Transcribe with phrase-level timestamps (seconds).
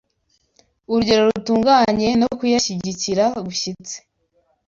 [0.89, 3.95] urugero rutunganye no kuyashyigikira gushyitse